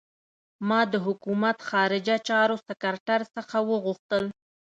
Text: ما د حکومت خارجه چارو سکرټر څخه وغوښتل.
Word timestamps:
ما 0.67 0.79
د 0.91 0.95
حکومت 1.05 1.57
خارجه 1.69 2.15
چارو 2.27 2.55
سکرټر 2.67 3.21
څخه 3.35 3.57
وغوښتل. 3.69 4.23